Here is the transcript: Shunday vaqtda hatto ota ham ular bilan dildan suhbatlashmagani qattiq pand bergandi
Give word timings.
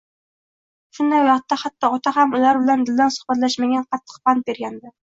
Shunday 0.97 1.21
vaqtda 1.27 1.59
hatto 1.65 1.91
ota 1.99 2.15
ham 2.17 2.35
ular 2.41 2.63
bilan 2.65 2.89
dildan 2.89 3.17
suhbatlashmagani 3.19 3.89
qattiq 3.93 4.23
pand 4.27 4.49
bergandi 4.53 4.99